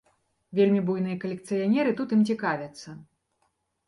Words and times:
Вельмі 0.59 0.79
буйныя 0.87 1.17
калекцыянеры 1.23 1.91
тут 1.99 2.15
ім 2.17 2.23
цікавяцца. 2.35 2.95